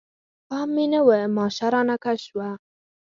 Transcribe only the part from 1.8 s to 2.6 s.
کش شوه.